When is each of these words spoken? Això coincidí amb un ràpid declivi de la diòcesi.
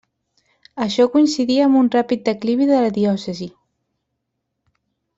Això 0.85 1.05
coincidí 1.17 1.57
amb 1.67 1.79
un 1.83 1.91
ràpid 1.97 2.25
declivi 2.31 2.69
de 2.73 2.83
la 2.87 2.91
diòcesi. 2.99 3.53